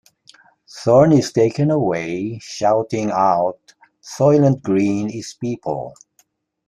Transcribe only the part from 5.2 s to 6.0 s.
people!